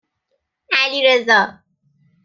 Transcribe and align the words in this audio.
علیرضا 0.71 1.61